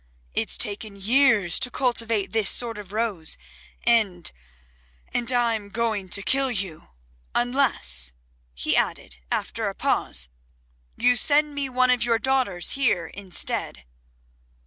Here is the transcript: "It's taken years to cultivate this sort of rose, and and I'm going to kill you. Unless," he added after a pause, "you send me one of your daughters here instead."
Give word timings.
"It's 0.33 0.57
taken 0.57 0.95
years 0.99 1.59
to 1.59 1.69
cultivate 1.69 2.31
this 2.31 2.49
sort 2.49 2.79
of 2.79 2.91
rose, 2.91 3.37
and 3.83 4.31
and 5.13 5.31
I'm 5.31 5.69
going 5.69 6.09
to 6.09 6.23
kill 6.23 6.49
you. 6.49 6.89
Unless," 7.35 8.11
he 8.55 8.75
added 8.75 9.17
after 9.29 9.69
a 9.69 9.75
pause, 9.75 10.27
"you 10.97 11.15
send 11.15 11.53
me 11.53 11.69
one 11.69 11.91
of 11.91 12.01
your 12.03 12.17
daughters 12.17 12.71
here 12.71 13.09
instead." 13.09 13.83